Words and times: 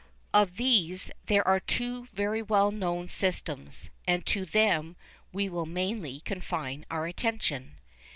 Of 0.33 0.55
these 0.57 1.11
there 1.27 1.47
are 1.47 1.59
two 1.59 2.05
very 2.07 2.41
well 2.41 2.71
known 2.71 3.07
systems, 3.07 3.91
and 4.07 4.25
to 4.25 4.45
them 4.45 4.95
we 5.31 5.47
will 5.47 5.67
mainly 5.67 6.21
confine 6.21 6.87
our 6.89 7.05
attention. 7.05 7.75